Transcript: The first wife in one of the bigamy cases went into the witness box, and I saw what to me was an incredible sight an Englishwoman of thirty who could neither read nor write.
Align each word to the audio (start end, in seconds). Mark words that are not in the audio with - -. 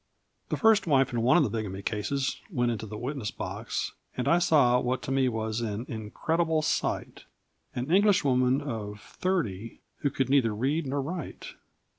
The 0.49 0.57
first 0.57 0.87
wife 0.87 1.13
in 1.13 1.21
one 1.21 1.37
of 1.37 1.43
the 1.43 1.49
bigamy 1.51 1.83
cases 1.83 2.41
went 2.49 2.71
into 2.71 2.87
the 2.87 2.97
witness 2.97 3.29
box, 3.29 3.91
and 4.17 4.27
I 4.27 4.39
saw 4.39 4.79
what 4.79 5.03
to 5.03 5.11
me 5.11 5.29
was 5.29 5.61
an 5.61 5.85
incredible 5.87 6.63
sight 6.63 7.25
an 7.75 7.91
Englishwoman 7.91 8.61
of 8.61 8.99
thirty 8.99 9.81
who 9.97 10.09
could 10.09 10.27
neither 10.27 10.55
read 10.55 10.87
nor 10.87 11.03
write. 11.03 11.49